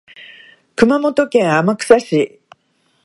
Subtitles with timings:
[0.75, 2.41] 熊本県天草市